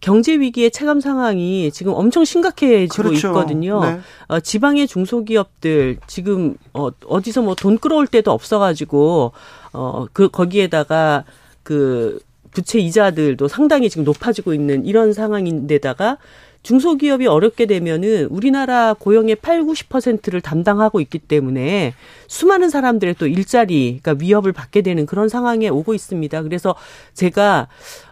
경제 0.00 0.38
위기의 0.38 0.70
체감 0.70 1.00
상황이 1.00 1.70
지금 1.72 1.92
엄청 1.94 2.24
심각해지고 2.24 3.02
그렇죠. 3.08 3.28
있거든요. 3.28 3.80
네. 3.82 4.00
어, 4.28 4.40
지방의 4.40 4.86
중소기업들 4.86 5.98
지금 6.06 6.56
어, 6.74 6.90
어디서 7.06 7.42
뭐 7.42 7.54
돈 7.54 7.78
끌어올 7.78 8.06
때도 8.06 8.30
없어가지고 8.30 9.32
어그 9.72 10.28
거기에다가 10.28 11.24
그 11.62 12.20
부채 12.52 12.78
이자들도 12.78 13.48
상당히 13.48 13.90
지금 13.90 14.04
높아지고 14.04 14.54
있는 14.54 14.84
이런 14.86 15.12
상황인데다가 15.12 16.18
중소기업이 16.66 17.28
어렵게 17.28 17.66
되면은 17.66 18.24
우리나라 18.24 18.92
고용의 18.92 19.36
8, 19.36 19.62
90%를 19.62 20.40
담당하고 20.40 21.00
있기 21.00 21.20
때문에 21.20 21.94
수많은 22.26 22.70
사람들의 22.70 23.14
또 23.20 23.28
일자리, 23.28 24.00
그러니까 24.02 24.20
위협을 24.20 24.52
받게 24.52 24.82
되는 24.82 25.06
그런 25.06 25.28
상황에 25.28 25.68
오고 25.68 25.94
있습니다. 25.94 26.42
그래서 26.42 26.74
제가 27.14 27.68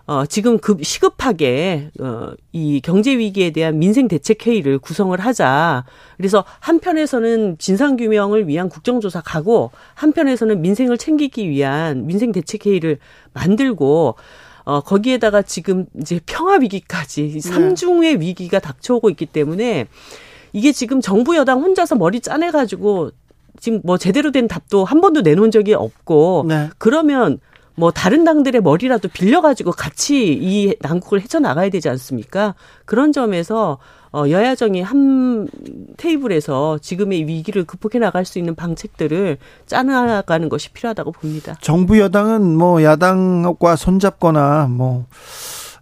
어, 0.06 0.24
지금 0.26 0.58
급 0.58 0.84
시급하게 0.84 1.90
어, 1.98 2.30
이 2.52 2.80
경제 2.80 3.18
위기에 3.18 3.50
대한 3.50 3.80
민생 3.80 4.06
대책 4.06 4.46
회의를 4.46 4.78
구성을 4.78 5.18
하자. 5.18 5.84
그래서 6.16 6.44
한편에서는 6.60 7.56
진상 7.58 7.96
규명을 7.96 8.46
위한 8.46 8.68
국정조사 8.68 9.22
가고 9.22 9.72
한편에서는 9.94 10.62
민생을 10.62 10.96
챙기기 10.96 11.48
위한 11.48 12.06
민생 12.06 12.30
대책 12.30 12.66
회의를 12.66 12.98
만들고 13.32 14.14
어, 14.64 14.80
거기에다가 14.80 15.42
지금 15.42 15.86
이제 16.00 16.20
평화 16.24 16.56
위기까지 16.56 17.32
네. 17.34 17.40
삼중의 17.40 18.20
위기가 18.20 18.58
닥쳐오고 18.58 19.10
있기 19.10 19.26
때문에 19.26 19.86
이게 20.52 20.72
지금 20.72 21.00
정부 21.00 21.36
여당 21.36 21.60
혼자서 21.60 21.96
머리 21.96 22.20
짜내 22.20 22.50
가지고 22.50 23.10
지금 23.60 23.80
뭐 23.84 23.98
제대로 23.98 24.30
된 24.30 24.48
답도 24.48 24.84
한 24.84 25.00
번도 25.00 25.20
내놓은 25.20 25.50
적이 25.50 25.74
없고 25.74 26.46
네. 26.48 26.70
그러면 26.78 27.38
뭐 27.76 27.90
다른 27.90 28.24
당들의 28.24 28.60
머리라도 28.62 29.08
빌려가지고 29.08 29.72
같이 29.72 30.32
이 30.32 30.74
난국을 30.80 31.20
헤쳐나가야 31.20 31.70
되지 31.70 31.88
않습니까? 31.88 32.54
그런 32.84 33.12
점에서 33.12 33.78
어, 34.14 34.28
여야정이 34.28 34.80
한 34.80 35.48
테이블에서 35.96 36.78
지금의 36.78 37.26
위기를 37.26 37.64
극복해 37.64 37.98
나갈 37.98 38.24
수 38.24 38.38
있는 38.38 38.54
방책들을 38.54 39.38
짜나가는 39.66 40.48
것이 40.48 40.70
필요하다고 40.70 41.10
봅니다. 41.10 41.56
정부 41.60 41.98
여당은 41.98 42.56
뭐 42.56 42.84
야당과 42.84 43.74
손잡거나 43.74 44.68
뭐 44.70 45.06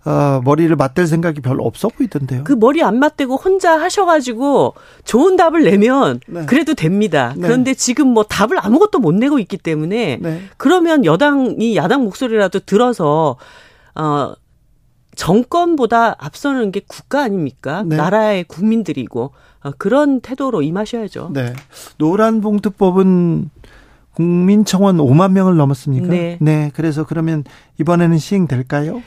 어, 0.07 0.41
머리를 0.45 0.75
맞댈 0.77 1.07
생각이 1.07 1.43
별로 1.43 1.65
없어 1.65 1.89
보이던데요. 1.89 2.45
그 2.45 2.55
머리 2.55 2.83
안 2.83 2.99
맞대고 2.99 3.37
혼자 3.37 3.79
하셔가지고 3.79 4.75
좋은 5.05 5.37
답을 5.37 5.65
내면 5.65 6.19
네. 6.27 6.47
그래도 6.47 6.73
됩니다. 6.73 7.35
네. 7.37 7.43
그런데 7.43 7.75
지금 7.75 8.09
뭐 8.09 8.25
답을 8.25 8.59
아무것도 8.59 8.99
못 8.99 9.15
내고 9.15 9.41
있기 9.41 9.59
때문에 9.59 10.21
네. 10.23 10.43
그러면 10.57 11.05
여당이 11.05 11.77
야당 11.77 12.03
목소리라도 12.05 12.61
들어서 12.61 13.37
어 13.95 14.33
정권보다 15.17 16.17
앞서는 16.19 16.73
게 16.73 16.81
국가 16.87 17.23
아닙니까? 17.23 17.83
네. 17.87 17.97
나라의 17.97 18.45
국민들이고 18.45 19.33
어, 19.63 19.71
그런 19.79 20.21
태도로 20.21 20.63
임하셔야죠. 20.63 21.31
네. 21.33 21.53
노란 21.99 22.41
봉투법은 22.41 23.51
국민 24.15 24.65
청원 24.65 24.99
5만 24.99 25.33
명을 25.33 25.57
넘었습니까? 25.57 26.07
네. 26.09 26.39
네. 26.41 26.71
그래서 26.75 27.05
그러면 27.05 27.45
이번에는 27.79 28.19
시행될까요? 28.19 29.03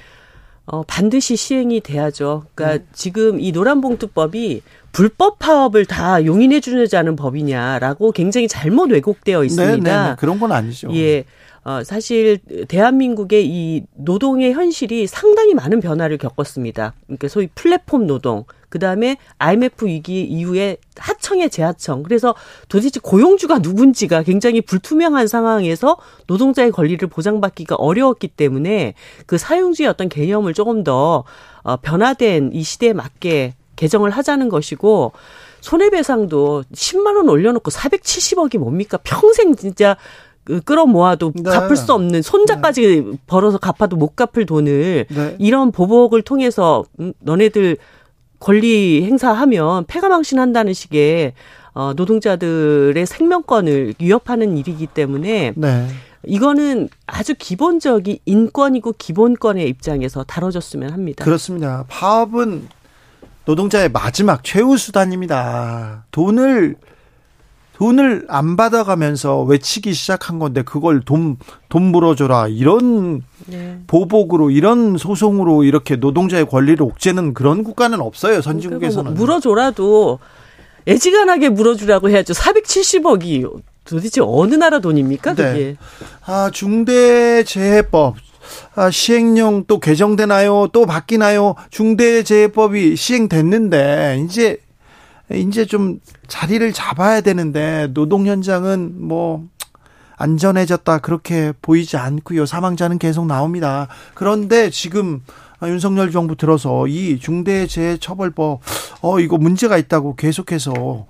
어, 0.67 0.83
반드시 0.83 1.35
시행이 1.35 1.81
돼야죠. 1.81 2.45
그러니까 2.55 2.83
네. 2.83 2.89
지금 2.91 3.39
이 3.39 3.51
노란봉투법이 3.51 4.61
불법 4.91 5.37
파업을 5.39 5.85
다 5.85 6.25
용인해 6.25 6.59
주자는 6.59 7.15
법이냐라고 7.15 8.11
굉장히 8.13 8.47
잘못 8.47 8.89
왜곡되어 8.91 9.43
있습니다. 9.43 9.75
네, 9.75 10.03
네, 10.03 10.09
네. 10.09 10.15
그런 10.17 10.39
건 10.39 10.51
아니죠. 10.51 10.89
예. 10.95 11.25
어, 11.65 11.83
사실 11.83 12.37
대한민국의 12.67 13.47
이 13.47 13.83
노동의 13.95 14.53
현실이 14.53 15.07
상당히 15.07 15.55
많은 15.55 15.79
변화를 15.79 16.19
겪었습니다. 16.19 16.93
그러니까 17.07 17.27
소위 17.27 17.47
플랫폼 17.55 18.05
노동, 18.05 18.45
그 18.69 18.77
다음에 18.77 19.17
IMF 19.39 19.87
위기 19.87 20.21
이후에 20.21 20.77
하청의 20.95 21.49
재하청. 21.49 22.03
그래서 22.03 22.35
도대체 22.69 22.99
고용주가 23.01 23.57
누군지가 23.59 24.21
굉장히 24.21 24.61
불투명한 24.61 25.27
상황에서 25.27 25.97
노동자의 26.27 26.69
권리를 26.71 27.07
보장받기가 27.07 27.75
어려웠기 27.77 28.27
때문에 28.27 28.93
그 29.25 29.39
사용주의 29.39 29.89
어떤 29.89 30.07
개념을 30.07 30.53
조금 30.53 30.83
더 30.83 31.23
어, 31.63 31.77
변화된 31.77 32.51
이 32.53 32.61
시대에 32.61 32.93
맞게 32.93 33.55
개정을 33.75 34.11
하자는 34.11 34.49
것이고 34.49 35.13
손해배상도 35.61 36.63
10만 36.71 37.15
원 37.15 37.27
올려놓고 37.27 37.71
470억이 37.71 38.59
뭡니까? 38.59 38.99
평생 39.03 39.55
진짜 39.55 39.97
그 39.97 40.34
끌어모아도 40.65 41.33
네. 41.35 41.43
갚을 41.43 41.75
수 41.75 41.93
없는 41.93 42.21
손자까지 42.21 43.03
네. 43.03 43.17
벌어서 43.27 43.57
갚아도 43.57 43.95
못 43.95 44.15
갚을 44.15 44.45
돈을 44.45 45.05
네. 45.09 45.35
이런 45.39 45.71
보복을 45.71 46.21
통해서 46.21 46.83
음, 46.99 47.13
너네들 47.19 47.77
권리 48.39 49.03
행사하면 49.03 49.85
폐가망신한다는 49.85 50.73
식의 50.73 51.33
어, 51.73 51.93
노동자들의 51.95 53.05
생명권을 53.05 53.95
위협하는 53.99 54.57
일이기 54.57 54.87
때문에 54.87 55.53
네. 55.55 55.87
이거는 56.23 56.89
아주 57.05 57.35
기본적인 57.37 58.17
인권이고 58.25 58.93
기본권의 58.97 59.67
입장에서 59.67 60.23
다뤄졌으면 60.23 60.91
합니다. 60.91 61.23
그렇습니다. 61.23 61.85
파업은 61.87 62.67
노동자의 63.45 63.89
마지막 63.89 64.43
최후 64.43 64.77
수단입니다. 64.77 66.05
돈을 66.11 66.75
돈을 67.77 68.25
안 68.29 68.55
받아가면서 68.55 69.41
외치기 69.43 69.93
시작한 69.93 70.39
건데 70.39 70.61
그걸 70.61 71.01
돈, 71.01 71.37
돈 71.67 71.83
물어줘라. 71.83 72.47
이런 72.47 73.21
네. 73.47 73.79
보복으로, 73.87 74.49
이런 74.49 74.97
소송으로 74.97 75.63
이렇게 75.63 75.97
노동자의 75.97 76.45
권리를 76.45 76.81
옥죄는 76.81 77.33
그런 77.33 77.63
국가는 77.63 77.99
없어요. 77.99 78.41
선진국에서는. 78.41 79.13
뭐 79.13 79.19
물어줘라도 79.19 80.19
애지간하게 80.87 81.49
물어주라고 81.49 82.09
해야죠. 82.09 82.33
470억이 82.33 83.51
도대체 83.83 84.21
어느 84.23 84.55
나라 84.55 84.79
돈입니까? 84.79 85.33
그게. 85.33 85.53
네. 85.53 85.77
아, 86.25 86.49
중대재해법. 86.51 88.15
아, 88.75 88.89
시행령 88.89 89.65
또 89.67 89.79
개정되나요? 89.79 90.69
또 90.71 90.85
바뀌나요? 90.85 91.55
중대재해법이 91.71 92.95
시행됐는데, 92.95 94.23
이제 94.23 94.57
이제 95.33 95.65
좀 95.65 95.99
자리를 96.27 96.71
잡아야 96.73 97.21
되는데 97.21 97.87
노동 97.93 98.25
현장은 98.27 98.95
뭐 99.07 99.43
안전해졌다 100.17 100.99
그렇게 100.99 101.53
보이지 101.61 101.97
않고요. 101.97 102.45
사망자는 102.45 102.99
계속 102.99 103.25
나옵니다. 103.25 103.87
그런데 104.13 104.69
지금 104.69 105.21
윤석열 105.63 106.11
정부 106.11 106.35
들어서 106.35 106.87
이 106.87 107.19
중대재해처벌법 107.19 108.61
어 109.01 109.19
이거 109.19 109.37
문제가 109.37 109.77
있다고 109.77 110.15
계속해서 110.15 111.07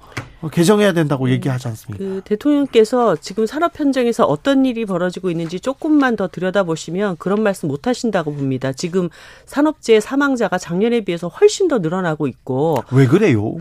개정해야 0.51 0.93
된다고 0.93 1.29
얘기하지 1.29 1.67
않습니까? 1.69 2.03
그 2.03 2.21
대통령께서 2.23 3.15
지금 3.15 3.47
산업 3.47 3.79
현장에서 3.79 4.25
어떤 4.25 4.65
일이 4.65 4.85
벌어지고 4.85 5.31
있는지 5.31 5.59
조금만 5.59 6.15
더 6.15 6.27
들여다보시면 6.27 7.17
그런 7.17 7.41
말씀 7.41 7.67
못 7.67 7.87
하신다고 7.87 8.33
봅니다. 8.33 8.71
지금 8.71 9.09
산업재해 9.45 9.99
사망자가 9.99 10.57
작년에 10.57 11.01
비해서 11.01 11.27
훨씬 11.27 11.67
더 11.67 11.79
늘어나고 11.79 12.27
있고 12.27 12.83
왜 12.91 13.07
그래요? 13.07 13.55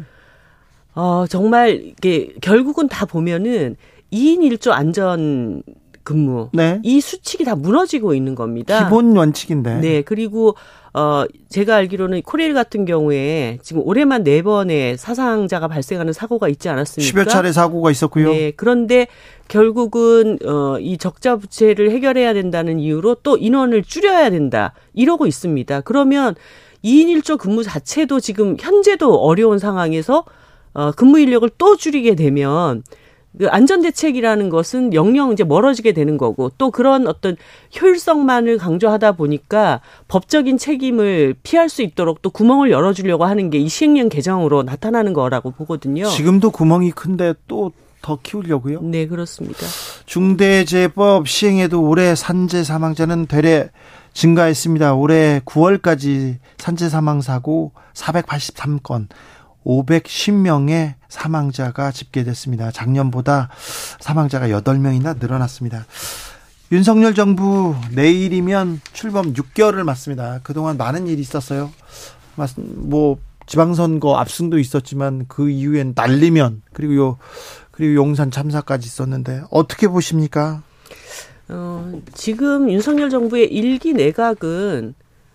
어, 0.95 1.27
정말 1.29 1.83
이게 1.85 2.33
결국은 2.41 2.89
다 2.89 3.07
보면은 3.07 3.77
2인 4.13 4.41
1조 4.41 4.71
안전 4.71 5.63
근무. 6.05 6.51
네. 6.53 6.81
이 6.83 7.01
수칙이 7.01 7.45
다 7.45 7.57
무너지고 7.57 8.15
있는 8.15 8.35
겁니다. 8.35 8.85
기본 8.85 9.17
원칙인데. 9.17 9.81
네. 9.81 10.03
그리고 10.03 10.55
어 10.93 11.25
제가 11.49 11.77
알기로는 11.77 12.23
코레일 12.23 12.55
같은 12.55 12.85
경우에 12.85 13.59
지금 13.63 13.83
올해만 13.85 14.23
네 14.23 14.43
번의 14.43 14.97
사상자가 14.99 15.67
발생하는 15.67 16.13
사고가 16.13 16.49
있지 16.49 16.69
않았습니까? 16.69 17.25
10여 17.25 17.29
차례 17.29 17.53
사고가 17.53 17.91
있었고요. 17.91 18.31
네. 18.31 18.53
그런데 18.55 19.09
결국은 19.49 20.39
어이 20.45 20.99
적자 20.99 21.37
부채를 21.37 21.91
해결해야 21.91 22.35
된다는 22.35 22.79
이유로 22.79 23.17
또 23.23 23.37
인원을 23.39 23.83
줄여야 23.83 24.31
된다. 24.31 24.75
이러고 24.93 25.27
있습니다. 25.27 25.81
그러면 25.81 26.35
2인 26.85 27.07
1조 27.19 27.39
근무 27.39 27.65
자체도 27.65 28.21
지금 28.21 28.57
현재도 28.61 29.15
어려운 29.15 29.59
상황에서 29.59 30.25
어, 30.75 30.93
근무 30.93 31.19
인력을 31.19 31.49
또 31.59 31.77
줄이게 31.77 32.15
되면 32.15 32.83
그 33.37 33.49
안전 33.49 33.83
대책이라는 33.83 34.49
것은 34.49 34.95
영영 34.95 35.33
이제 35.33 35.43
멀어지게 35.43 35.93
되는 35.93 36.17
거고 36.19 36.53
또 36.57 36.71
그런 36.71 37.09
어떤 37.09 37.37
효율성만을 37.81 38.59
강조하다 38.59 39.13
보니까 39.13 39.81
법적인 40.07 40.57
책임을 40.57 41.35
피할 41.43 41.69
수 41.69 41.83
있도록 41.83 42.23
또 42.23 42.31
구멍을 42.31 42.71
열어주려고 42.71 43.25
하는 43.25 43.51
게 43.51 43.59
이 43.59 43.69
시행령 43.69 44.09
개정으로 44.09 44.63
나타나는 44.63 45.15
거라고 45.15 45.51
보거든요. 45.51 46.07
지금도 46.09 46.51
구멍이 46.51 46.93
큰데 46.93 47.35
또 47.49 47.73
더 48.05 48.19
키우려고요? 48.23 48.83
네, 48.83 49.07
그렇습니다. 49.07 49.67
중대재해법 50.05 51.27
시행에도 51.27 51.83
올해 51.83 52.15
산재 52.15 52.63
사망자는 52.63 53.27
되레 53.27 53.71
증가했습니다. 54.13 54.95
올해 54.95 55.41
9월까지 55.47 56.37
산재 56.59 56.91
사망 56.91 57.23
사고 57.23 57.73
483건. 57.95 59.07
510명의 59.65 60.95
사망자가 61.09 61.93
집계됐습니다. 61.93 62.71
작년보다 62.71 63.49
사망자가 64.01 64.49
8명이나 64.49 65.19
늘어났습니다. 65.19 65.87
윤석열 66.73 67.15
정부 67.15 67.75
내일이면 67.93 68.81
출범 68.93 69.33
6개월을 69.33 69.85
맞습니다. 69.85 70.41
그동안 70.43 70.77
많은 70.77 71.07
일이 71.07 71.21
있었어요. 71.21 71.71
뭐 72.57 73.19
지방선거 73.47 74.17
압승도 74.17 74.59
있었지만 74.59 75.27
그 75.29 75.51
이후엔 75.51 75.93
날리면 75.95 76.63
그리고 76.73 76.97
요 76.97 77.19
그리고 77.71 77.95
용산 77.95 78.31
참사까지 78.31 78.87
있었는데 78.87 79.43
어떻게 79.51 79.89
보십니까? 79.89 80.63
어, 81.49 82.01
지금 82.15 82.71
윤석열 82.71 83.11
정부의 83.11 83.53
일기 83.53 83.93
내각은 83.93 84.95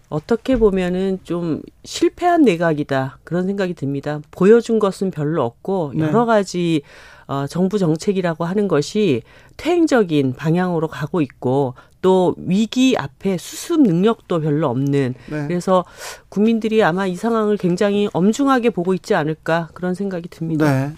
어떻게 0.10 0.58
보면은 0.58 1.20
좀 1.24 1.62
실패한 1.84 2.42
내각이다 2.42 3.20
그런 3.24 3.46
생각이 3.46 3.76
듭니다. 3.76 4.20
보여준 4.32 4.80
것은 4.80 5.12
별로 5.12 5.44
없고 5.44 5.94
네. 5.96 6.04
여러 6.04 6.26
가지 6.26 6.82
어, 7.28 7.46
정부 7.48 7.78
정책이라고 7.78 8.44
하는 8.44 8.68
것이 8.68 9.22
퇴행적인 9.58 10.34
방향으로 10.34 10.88
가고 10.88 11.22
있고 11.22 11.76
또 12.02 12.34
위기 12.38 12.96
앞에 12.98 13.38
수습 13.38 13.82
능력도 13.82 14.42
별로 14.42 14.68
없는 14.70 15.14
네. 15.30 15.48
그래서 15.48 15.86
국민들이 16.30 16.82
아마 16.82 17.06
이 17.06 17.16
상황을 17.16 17.58
굉장히 17.58 18.10
엄중하게 18.14 18.72
보고 18.72 18.96
있지 18.96 19.14
않을까 19.14 19.70
그런 19.76 19.94
생각이 19.94 20.28
듭니다. 20.30 20.88
네. 20.88 20.94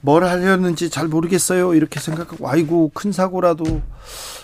뭘 0.00 0.24
하려는지 0.24 0.90
잘 0.90 1.08
모르겠어요. 1.08 1.74
이렇게 1.74 1.98
생각하고 2.00 2.48
아이고 2.48 2.90
큰 2.94 3.10
사고라도 3.12 3.82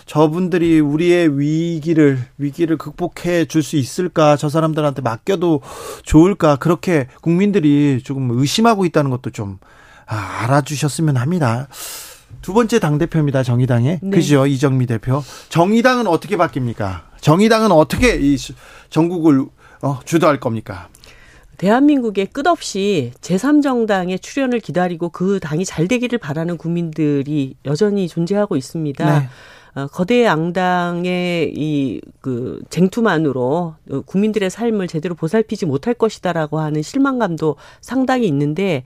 저분들이 0.05 0.79
우리의 0.79 1.39
위기를 1.39 2.19
위기를 2.37 2.77
극복해 2.77 3.45
줄 3.45 3.63
수 3.63 3.77
있을까? 3.77 4.35
저 4.37 4.49
사람들한테 4.49 5.01
맡겨도 5.01 5.61
좋을까? 6.03 6.57
그렇게 6.57 7.07
국민들이 7.21 8.01
조금 8.03 8.29
의심하고 8.31 8.85
있다는 8.85 9.09
것도 9.11 9.31
좀 9.31 9.57
아, 10.05 10.43
알아주셨으면 10.43 11.17
합니다. 11.17 11.67
두 12.41 12.53
번째 12.53 12.77
당 12.79 12.97
대표입니다. 12.99 13.41
정의당의 13.41 13.99
네. 14.03 14.09
그죠 14.11 14.45
이정미 14.45 14.85
대표. 14.85 15.23
정의당은 15.49 16.05
어떻게 16.05 16.37
바뀝니까? 16.37 17.01
정의당은 17.21 17.71
어떻게 17.71 18.15
이 18.17 18.37
전국을 18.91 19.45
어, 19.81 19.99
주도할 20.05 20.39
겁니까? 20.39 20.89
대한민국에 21.57 22.25
끝없이 22.25 23.11
제3정당의 23.21 24.21
출연을 24.21 24.59
기다리고 24.59 25.09
그 25.09 25.39
당이 25.39 25.65
잘 25.65 25.87
되기를 25.87 26.19
바라는 26.19 26.57
국민들이 26.57 27.55
여전히 27.65 28.07
존재하고 28.07 28.55
있습니다. 28.55 29.19
네. 29.19 29.27
어, 29.75 29.87
거대 29.87 30.23
양당의 30.23 31.53
이 31.55 32.01
그 32.25 32.59
쟁투만으로 32.71 33.75
국민들의 34.07 34.49
삶을 34.49 34.87
제대로 34.87 35.13
보살피지 35.13 35.67
못할 35.67 35.93
것이다라고 35.93 36.59
하는 36.59 36.81
실망감도 36.81 37.55
상당히 37.81 38.25
있는데 38.25 38.83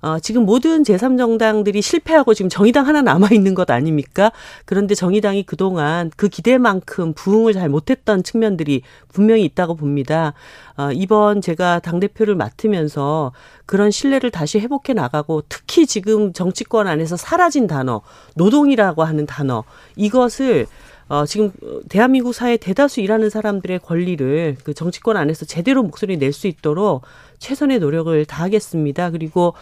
어, 0.00 0.18
지금 0.18 0.44
모든 0.44 0.82
제3정당들이 0.82 1.82
실패하고 1.82 2.34
지금 2.34 2.48
정의당 2.48 2.86
하나 2.86 3.02
남아있는 3.02 3.54
것 3.54 3.70
아닙니까? 3.70 4.32
그런데 4.64 4.94
정의당이 4.94 5.44
그동안 5.44 6.10
그 6.16 6.28
기대만큼 6.28 7.14
부응을 7.14 7.52
잘 7.52 7.68
못했던 7.68 8.22
측면들이 8.22 8.82
분명히 9.12 9.44
있다고 9.44 9.74
봅니다. 9.74 10.34
어, 10.76 10.90
이번 10.92 11.40
제가 11.40 11.80
당대표를 11.80 12.34
맡으면서 12.34 13.32
그런 13.64 13.90
신뢰를 13.90 14.30
다시 14.30 14.58
회복해 14.58 14.92
나가고 14.92 15.42
특히 15.48 15.86
지금 15.86 16.32
정치권 16.32 16.86
안에서 16.86 17.16
사라진 17.16 17.66
단어, 17.66 18.02
노동이라고 18.34 19.04
하는 19.04 19.26
단어, 19.26 19.64
이것을 19.96 20.66
어, 21.08 21.24
지금 21.24 21.52
대한민국 21.88 22.32
사회 22.32 22.56
대다수 22.56 23.00
일하는 23.00 23.30
사람들의 23.30 23.78
권리를 23.78 24.56
그 24.64 24.74
정치권 24.74 25.16
안에서 25.16 25.44
제대로 25.44 25.82
목소리 25.84 26.16
낼 26.16 26.32
수 26.32 26.48
있도록 26.48 27.02
최선의 27.38 27.78
노력을 27.78 28.24
다하겠습니다. 28.24 29.10
그리고 29.10 29.54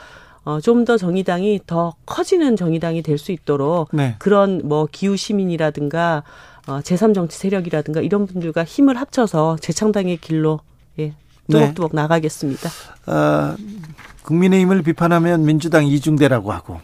어, 0.44 0.60
좀 0.60 0.84
더 0.84 0.96
정의당이 0.98 1.60
더 1.66 1.94
커지는 2.06 2.56
정의당이 2.56 3.02
될 3.02 3.18
수 3.18 3.32
있도록 3.32 3.88
네. 3.92 4.16
그런 4.18 4.60
뭐 4.64 4.86
기후 4.90 5.16
시민이라든가 5.16 6.22
어, 6.66 6.80
제3정치 6.80 7.32
세력이라든가 7.32 8.00
이런 8.00 8.26
분들과 8.26 8.64
힘을 8.64 8.96
합쳐서 8.96 9.56
재창당의 9.60 10.18
길로 10.18 10.60
예, 10.98 11.12
뚜벅뚜벅 11.50 11.92
네. 11.92 12.02
나가겠습니다. 12.02 12.68
어, 13.06 13.56
국민의힘을 14.22 14.82
비판하면 14.82 15.44
민주당 15.44 15.86
이중대라고 15.86 16.52
하고 16.52 16.80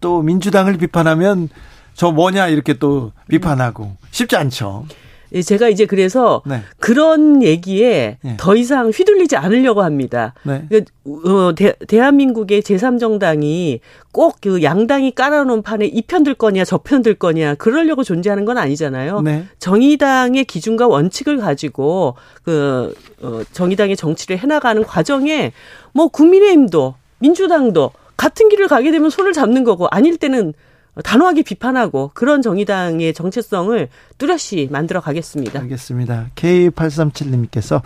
또 0.00 0.22
민주당을 0.22 0.76
비판하면 0.78 1.48
저 1.94 2.10
뭐냐 2.10 2.48
이렇게 2.48 2.74
또 2.74 3.12
비판하고 3.28 3.96
쉽지 4.10 4.36
않죠. 4.36 4.86
예, 5.34 5.40
제가 5.42 5.68
이제 5.68 5.86
그래서 5.86 6.42
네. 6.44 6.60
그런 6.78 7.42
얘기에 7.42 8.18
네. 8.22 8.36
더 8.38 8.54
이상 8.54 8.90
휘둘리지 8.90 9.36
않으려고 9.36 9.82
합니다. 9.82 10.34
네. 10.42 10.66
그, 10.70 10.84
어, 11.28 11.54
대, 11.54 11.72
대한민국의 11.88 12.62
제3정당이 12.62 13.80
꼭 14.12 14.36
그 14.42 14.62
양당이 14.62 15.12
깔아놓은 15.12 15.62
판에 15.62 15.86
이 15.86 16.02
편 16.02 16.22
들 16.24 16.34
거냐 16.34 16.64
저 16.64 16.78
편 16.78 17.02
들 17.02 17.14
거냐 17.14 17.54
그러려고 17.54 18.04
존재하는 18.04 18.44
건 18.44 18.58
아니잖아요. 18.58 19.22
네. 19.22 19.44
정의당의 19.58 20.44
기준과 20.44 20.86
원칙을 20.88 21.38
가지고 21.38 22.16
그 22.42 22.94
어, 23.22 23.40
정의당의 23.52 23.96
정치를 23.96 24.38
해나가는 24.38 24.82
과정에 24.84 25.52
뭐 25.92 26.08
국민의힘도 26.08 26.94
민주당도 27.20 27.92
같은 28.16 28.48
길을 28.50 28.68
가게 28.68 28.90
되면 28.90 29.08
손을 29.10 29.32
잡는 29.32 29.64
거고 29.64 29.86
아닐 29.90 30.16
때는 30.18 30.52
단호하게 31.02 31.42
비판하고 31.42 32.10
그런 32.12 32.42
정의당의 32.42 33.14
정체성을 33.14 33.88
뚜렷이 34.18 34.68
만들어 34.70 35.00
가겠습니다. 35.00 35.60
알겠습니다. 35.60 36.30
K837님께서 36.34 37.80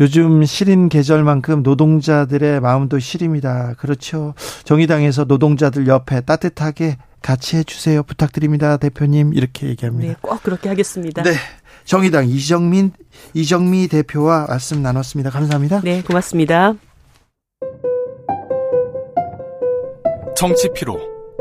요즘 0.00 0.44
시린 0.44 0.88
계절만큼 0.88 1.62
노동자들의 1.62 2.60
마음도 2.60 3.00
시립니다. 3.00 3.74
그렇죠. 3.78 4.34
정의당에서 4.64 5.24
노동자들 5.24 5.88
옆에 5.88 6.20
따뜻하게 6.20 6.98
같이 7.20 7.56
해주세요. 7.56 8.02
부탁드립니다. 8.02 8.76
대표님. 8.76 9.32
이렇게 9.34 9.68
얘기합니다. 9.68 10.12
네, 10.12 10.16
꼭 10.20 10.42
그렇게 10.42 10.68
하겠습니다. 10.68 11.22
네. 11.22 11.34
정의당 11.84 12.28
이정민, 12.28 12.92
이정미 13.34 13.88
대표와 13.88 14.46
말씀 14.48 14.82
나눴습니다. 14.82 15.30
감사합니다. 15.30 15.80
네, 15.82 16.02
고맙습니다. 16.02 16.74
정치 20.36 20.68
피로. 20.74 21.11